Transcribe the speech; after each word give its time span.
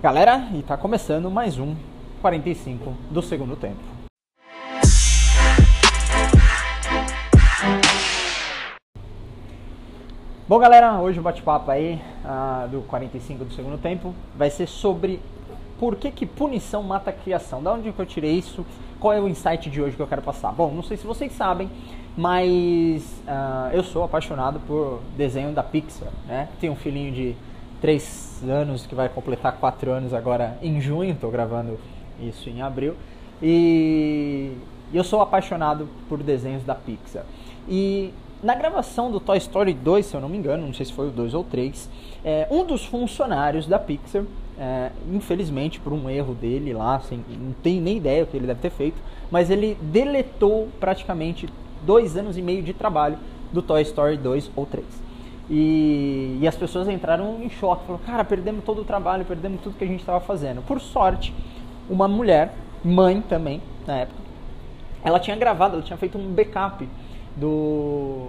Galera, 0.00 0.46
e 0.54 0.62
tá 0.62 0.76
começando 0.76 1.28
mais 1.28 1.58
um 1.58 1.74
45 2.22 2.94
do 3.10 3.20
segundo 3.20 3.56
tempo. 3.56 3.80
Bom, 10.46 10.56
galera, 10.60 11.00
hoje 11.00 11.18
o 11.18 11.22
bate-papo 11.22 11.72
aí 11.72 12.00
uh, 12.24 12.68
do 12.68 12.82
45 12.82 13.44
do 13.46 13.52
segundo 13.52 13.76
tempo 13.76 14.14
vai 14.36 14.50
ser 14.50 14.68
sobre 14.68 15.18
por 15.80 15.96
que, 15.96 16.12
que 16.12 16.24
punição 16.24 16.84
mata 16.84 17.10
a 17.10 17.12
criação. 17.12 17.60
Da 17.60 17.72
onde 17.72 17.90
que 17.90 17.98
eu 17.98 18.06
tirei 18.06 18.38
isso? 18.38 18.64
Qual 19.00 19.12
é 19.12 19.20
o 19.20 19.26
insight 19.26 19.68
de 19.68 19.82
hoje 19.82 19.96
que 19.96 20.02
eu 20.02 20.06
quero 20.06 20.22
passar? 20.22 20.52
Bom, 20.52 20.70
não 20.72 20.84
sei 20.84 20.96
se 20.96 21.04
vocês 21.04 21.32
sabem, 21.32 21.68
mas 22.16 23.02
uh, 23.26 23.72
eu 23.72 23.82
sou 23.82 24.04
apaixonado 24.04 24.60
por 24.60 25.00
desenho 25.16 25.52
da 25.52 25.64
Pixar, 25.64 26.12
né? 26.28 26.48
Tenho 26.60 26.74
um 26.74 26.76
filhinho 26.76 27.10
de 27.10 27.36
3 27.80 28.42
anos 28.48 28.86
que 28.86 28.94
vai 28.94 29.08
completar 29.08 29.52
4 29.58 29.90
anos 29.90 30.14
agora 30.14 30.58
em 30.62 30.80
junho, 30.80 31.12
estou 31.12 31.30
gravando 31.30 31.78
isso 32.20 32.48
em 32.48 32.62
abril. 32.62 32.94
E 33.42 34.52
eu 34.92 35.04
sou 35.04 35.20
apaixonado 35.20 35.88
por 36.08 36.22
desenhos 36.22 36.64
da 36.64 36.74
Pixar. 36.74 37.24
E 37.68 38.12
na 38.42 38.54
gravação 38.54 39.10
do 39.10 39.20
Toy 39.20 39.38
Story 39.38 39.72
2, 39.72 40.06
se 40.06 40.14
eu 40.14 40.20
não 40.20 40.28
me 40.28 40.38
engano, 40.38 40.66
não 40.66 40.74
sei 40.74 40.86
se 40.86 40.92
foi 40.92 41.08
o 41.08 41.10
2 41.10 41.34
ou 41.34 41.44
3, 41.44 41.88
é, 42.24 42.48
um 42.50 42.64
dos 42.64 42.84
funcionários 42.84 43.66
da 43.66 43.78
Pixar 43.78 44.24
é, 44.58 44.90
infelizmente 45.12 45.78
por 45.78 45.92
um 45.92 46.10
erro 46.10 46.34
dele 46.34 46.72
lá, 46.72 46.96
assim, 46.96 47.22
não 47.28 47.52
tem 47.52 47.80
nem 47.80 47.98
ideia 47.98 48.24
o 48.24 48.26
que 48.26 48.36
ele 48.36 48.46
deve 48.46 48.60
ter 48.60 48.70
feito, 48.70 49.00
mas 49.30 49.50
ele 49.50 49.78
deletou 49.80 50.68
praticamente 50.80 51.48
dois 51.86 52.16
anos 52.16 52.36
e 52.36 52.42
meio 52.42 52.62
de 52.62 52.72
trabalho 52.72 53.18
do 53.52 53.62
Toy 53.62 53.80
Story 53.82 54.16
2 54.16 54.50
ou 54.56 54.66
3. 54.66 54.84
E, 55.50 56.38
e 56.40 56.46
as 56.46 56.56
pessoas 56.56 56.88
entraram 56.88 57.42
em 57.42 57.48
choque, 57.48 57.86
falaram, 57.86 58.04
cara, 58.04 58.24
perdemos 58.24 58.64
todo 58.64 58.82
o 58.82 58.84
trabalho, 58.84 59.24
perdemos 59.24 59.60
tudo 59.62 59.76
que 59.76 59.84
a 59.84 59.86
gente 59.86 60.00
estava 60.00 60.20
fazendo. 60.20 60.62
Por 60.62 60.80
sorte, 60.80 61.34
uma 61.88 62.06
mulher, 62.06 62.54
mãe 62.84 63.22
também, 63.22 63.62
na 63.86 63.98
época, 63.98 64.20
ela 65.02 65.18
tinha 65.18 65.36
gravado, 65.36 65.74
ela 65.74 65.82
tinha 65.82 65.96
feito 65.96 66.18
um 66.18 66.32
backup 66.32 66.86
do, 67.34 68.28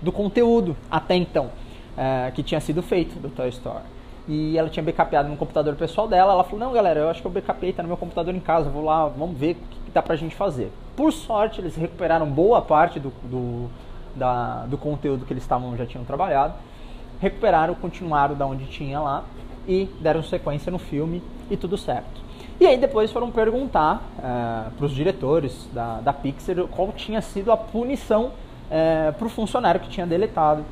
do 0.00 0.12
conteúdo 0.12 0.76
até 0.90 1.16
então, 1.16 1.50
é, 1.96 2.30
que 2.30 2.42
tinha 2.42 2.60
sido 2.60 2.82
feito 2.82 3.18
do 3.18 3.28
Toy 3.30 3.48
Story 3.48 3.84
e 4.28 4.56
ela 4.56 4.68
tinha 4.68 4.82
backupado 4.82 5.28
no 5.28 5.36
computador 5.36 5.74
pessoal 5.74 6.06
dela. 6.06 6.32
Ela 6.32 6.44
falou: 6.44 6.60
Não, 6.60 6.72
galera, 6.72 7.00
eu 7.00 7.08
acho 7.08 7.20
que 7.20 7.26
eu 7.26 7.32
backupei, 7.32 7.72
tá 7.72 7.82
no 7.82 7.88
meu 7.88 7.96
computador 7.96 8.32
em 8.32 8.40
casa, 8.40 8.70
vou 8.70 8.84
lá, 8.84 9.08
vamos 9.08 9.36
ver 9.36 9.52
o 9.52 9.54
que, 9.54 9.90
dá 9.92 10.00
pra 10.00 10.14
gente 10.14 10.36
fazer. 10.36 10.70
Por 10.94 11.12
sorte, 11.12 11.60
eles 11.60 11.74
recuperaram 11.74 12.26
boa 12.26 12.62
parte 12.62 13.00
do, 13.00 13.12
do, 13.24 13.68
da, 14.14 14.66
do 14.66 14.76
conteúdo 14.76 15.24
que 15.24 15.32
eles 15.32 15.42
estavam 15.42 15.76
já 15.76 15.86
tinham 15.86 16.04
trabalhado, 16.04 16.54
recuperaram, 17.20 17.74
continuaram 17.74 18.34
da 18.34 18.46
onde 18.46 18.66
tinha 18.66 19.00
lá 19.00 19.24
e 19.66 19.88
deram 20.00 20.22
sequência 20.22 20.70
no 20.70 20.78
filme 20.78 21.22
e 21.50 21.56
tudo 21.56 21.76
certo. 21.76 22.20
E 22.58 22.66
aí 22.66 22.76
depois 22.76 23.10
foram 23.10 23.30
perguntar 23.30 23.96
uh, 23.96 24.22
eh, 24.22 24.70
para 24.76 24.86
os 24.86 24.92
diretores 24.92 25.68
da, 25.72 26.00
da 26.00 26.12
Pixar 26.12 26.56
qual 26.70 26.92
tinha 26.92 27.22
sido 27.22 27.50
a 27.50 27.56
punição 27.56 28.26
uh, 28.26 28.32
eh, 28.70 29.12
para 29.16 29.26
o 29.26 29.30
funcionário 29.30 29.80
que 29.80 29.88
tinha 29.88 30.06
deletado. 30.06 30.62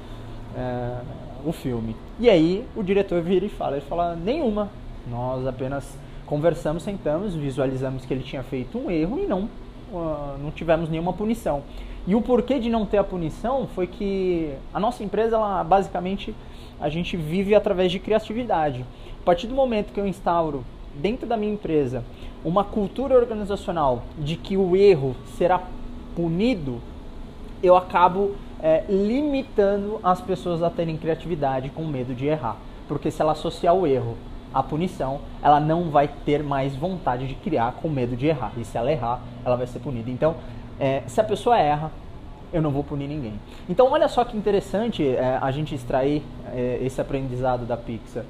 Uh, 0.55 1.29
o 1.45 1.53
filme. 1.53 1.97
E 2.19 2.29
aí 2.29 2.65
o 2.75 2.83
diretor 2.83 3.23
vira 3.23 3.45
e 3.45 3.49
fala, 3.49 3.77
ele 3.77 3.87
fala, 3.87 4.17
nenhuma. 4.17 4.69
Nós 5.09 5.47
apenas 5.47 5.99
conversamos, 6.27 6.83
sentamos, 6.83 7.35
visualizamos 7.35 8.05
que 8.05 8.13
ele 8.13 8.23
tinha 8.23 8.43
feito 8.43 8.79
um 8.79 8.91
erro 8.91 9.19
e 9.19 9.27
não, 9.27 9.49
uh, 9.93 10.37
não 10.39 10.51
tivemos 10.51 10.89
nenhuma 10.89 11.13
punição. 11.13 11.63
E 12.09 12.15
o 12.15 12.23
porquê 12.23 12.59
de 12.59 12.71
não 12.71 12.87
ter 12.87 12.97
a 12.97 13.05
punição 13.05 13.69
foi 13.75 13.87
que 13.87 14.55
a 14.73 14.81
nossa 14.81 15.05
empresa, 15.05 15.37
ela, 15.37 15.63
basicamente, 15.63 16.35
a 16.81 16.89
gente 16.89 17.19
vive 17.19 17.55
através 17.55 17.93
de 17.93 17.99
criatividade. 17.99 18.83
A 19.21 19.25
partir 19.27 19.47
do 19.47 19.55
momento 19.55 19.93
que 19.93 20.01
eu 20.01 20.07
instauro 20.07 20.65
dentro 20.95 21.27
da 21.27 21.37
minha 21.37 21.53
empresa 21.53 22.03
uma 22.43 22.65
cultura 22.65 23.15
organizacional 23.15 24.05
de 24.19 24.37
que 24.37 24.57
o 24.57 24.75
erro 24.75 25.15
será 25.37 25.61
punido, 26.17 26.81
eu 27.63 27.77
acabo 27.77 28.37
é, 28.59 28.85
limitando 28.89 30.01
as 30.03 30.19
pessoas 30.19 30.63
a 30.63 30.71
terem 30.71 30.97
criatividade 30.97 31.69
com 31.69 31.85
medo 31.85 32.15
de 32.15 32.27
errar. 32.27 32.57
Porque 32.89 33.11
se 33.11 33.21
ela 33.21 33.33
associar 33.33 33.75
o 33.75 33.87
erro 33.87 34.17
à 34.55 34.63
punição, 34.63 35.21
ela 35.43 35.61
não 35.61 35.91
vai 35.91 36.09
ter 36.25 36.43
mais 36.43 36.75
vontade 36.75 37.29
de 37.29 37.35
criar 37.35 37.73
com 37.83 37.89
medo 37.91 38.17
de 38.17 38.29
errar. 38.29 38.53
E 38.57 38.65
se 38.65 38.79
ela 38.79 38.91
errar, 38.91 39.21
ela 39.45 39.57
vai 39.57 39.67
ser 39.67 39.81
punida. 39.81 40.11
Então, 40.11 40.37
é, 40.79 41.03
se 41.07 41.21
a 41.21 41.25
pessoa 41.25 41.59
erra, 41.59 41.91
eu 42.53 42.63
não 42.63 42.71
vou 42.71 42.83
punir 42.83 43.09
ninguém. 43.09 43.35
Então, 43.69 43.91
olha 43.91 44.09
só 44.09 44.25
que 44.25 44.37
interessante 44.37 45.07
é, 45.07 45.39
a 45.41 45.51
gente 45.51 45.75
extrair 45.75 46.23
é, 46.53 46.79
esse 46.83 47.01
aprendizado 47.01 47.67
da 47.67 47.77
Pixar. 47.77 48.25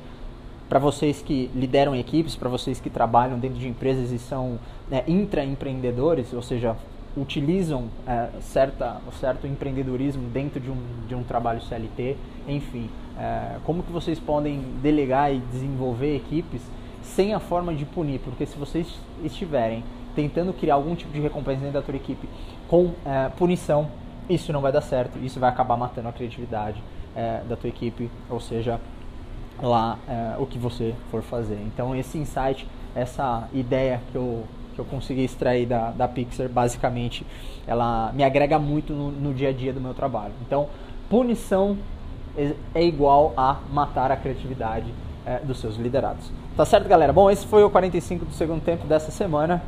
Para 0.69 0.79
vocês 0.79 1.23
que 1.23 1.51
lideram 1.55 1.95
equipes, 1.95 2.37
para 2.37 2.49
vocês 2.49 2.79
que 2.81 2.91
trabalham 2.91 3.39
dentro 3.39 3.59
de 3.59 3.69
empresas 3.69 4.11
e 4.11 4.19
são 4.19 4.59
né, 4.91 5.03
intraempreendedores, 5.07 6.33
ou 6.33 6.43
seja, 6.43 6.77
utilizam 7.17 7.89
é, 8.07 8.29
certa, 8.41 9.01
certo 9.19 9.47
empreendedorismo 9.47 10.29
dentro 10.29 10.61
de 10.61 10.71
um, 10.71 10.77
de 11.07 11.15
um 11.15 11.23
trabalho 11.23 11.61
CLT, 11.63 12.17
enfim, 12.47 12.91
é, 13.19 13.57
como 13.65 13.83
que 13.83 13.91
vocês 13.91 14.19
podem 14.19 14.61
delegar 14.83 15.33
e 15.33 15.39
desenvolver 15.39 16.17
equipes 16.17 16.61
sem 17.03 17.35
a 17.35 17.41
forma 17.41 17.75
de 17.75 17.85
punir, 17.85 18.21
porque 18.21 18.45
se 18.45 18.57
vocês 18.59 18.87
estiverem 19.25 19.83
tentando 20.19 20.53
criar 20.53 20.75
algum 20.75 20.97
tipo 20.97 21.13
de 21.13 21.21
recompensa 21.21 21.61
dentro 21.61 21.75
da 21.75 21.83
tua 21.83 21.95
equipe 21.95 22.29
com 22.67 22.91
é, 23.07 23.29
punição, 23.29 23.87
isso 24.29 24.53
não 24.53 24.61
vai 24.61 24.73
dar 24.73 24.81
certo, 24.81 25.17
isso 25.23 25.39
vai 25.39 25.49
acabar 25.49 25.77
matando 25.77 26.09
a 26.09 26.13
criatividade 26.13 26.83
é, 27.15 27.41
da 27.49 27.55
tua 27.55 27.69
equipe, 27.69 28.11
ou 28.29 28.41
seja, 28.41 28.81
lá 29.63 29.97
é, 30.09 30.35
o 30.37 30.45
que 30.45 30.59
você 30.59 30.93
for 31.09 31.23
fazer. 31.23 31.61
Então 31.73 31.95
esse 31.95 32.19
insight, 32.19 32.67
essa 32.97 33.49
ideia 33.55 34.01
que 34.11 34.19
eu 34.19 34.43
que 34.75 34.81
eu 34.81 34.85
consegui 34.85 35.25
extrair 35.25 35.67
da, 35.67 35.91
da 35.91 36.07
Pixar, 36.07 36.49
basicamente, 36.49 37.27
ela 37.67 38.13
me 38.13 38.23
agrega 38.23 38.61
muito 38.61 38.93
no, 38.93 39.11
no 39.11 39.35
dia 39.35 39.49
a 39.49 39.53
dia 39.53 39.73
do 39.73 39.81
meu 39.81 39.93
trabalho. 39.93 40.33
Então, 40.47 40.69
punição 41.11 41.77
é, 42.37 42.55
é 42.73 42.85
igual 42.85 43.35
a 43.37 43.57
matar 43.73 44.13
a 44.13 44.17
criatividade 44.17 44.87
é, 45.27 45.41
dos 45.41 45.59
seus 45.59 45.75
liderados. 45.75 46.31
Tá 46.57 46.65
certo, 46.65 46.89
galera? 46.89 47.13
Bom, 47.13 47.29
esse 47.29 47.45
foi 47.45 47.65
o 47.65 47.71
45 47.71 48.27
do 48.27 48.33
segundo 48.33 48.63
tempo 48.63 48.87
dessa 48.87 49.11
semana. 49.11 49.61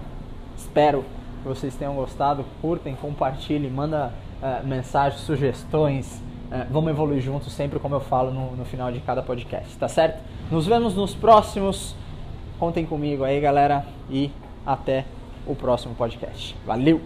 Espero 0.60 1.04
que 1.42 1.48
vocês 1.48 1.74
tenham 1.74 1.94
gostado. 1.94 2.44
Curtem, 2.60 2.94
compartilhem, 2.94 3.70
manda 3.70 4.12
uh, 4.42 4.66
mensagens, 4.66 5.22
sugestões. 5.22 6.22
Uh, 6.52 6.66
vamos 6.70 6.90
evoluir 6.90 7.22
juntos, 7.22 7.52
sempre 7.52 7.78
como 7.78 7.94
eu 7.94 8.00
falo 8.00 8.30
no, 8.30 8.54
no 8.56 8.64
final 8.64 8.92
de 8.92 9.00
cada 9.00 9.22
podcast, 9.22 9.76
tá 9.78 9.88
certo? 9.88 10.22
Nos 10.50 10.66
vemos 10.66 10.94
nos 10.94 11.14
próximos. 11.14 11.96
Contem 12.58 12.84
comigo 12.84 13.24
aí, 13.24 13.40
galera. 13.40 13.86
E 14.10 14.30
até 14.66 15.06
o 15.46 15.54
próximo 15.54 15.94
podcast. 15.94 16.54
Valeu! 16.66 17.00